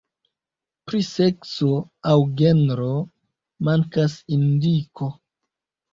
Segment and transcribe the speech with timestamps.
[0.89, 1.69] Pri sekso
[2.13, 2.89] aŭ genro
[3.69, 5.15] mankas indiko.